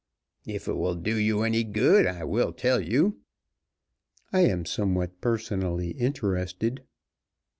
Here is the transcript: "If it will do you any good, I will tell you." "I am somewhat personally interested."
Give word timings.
"If 0.47 0.67
it 0.67 0.73
will 0.77 0.95
do 0.95 1.15
you 1.15 1.43
any 1.43 1.63
good, 1.63 2.07
I 2.07 2.23
will 2.23 2.53
tell 2.53 2.79
you." 2.81 3.19
"I 4.33 4.39
am 4.39 4.65
somewhat 4.65 5.21
personally 5.21 5.91
interested." 5.91 6.81